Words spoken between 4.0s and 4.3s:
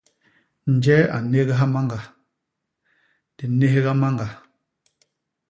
mañga.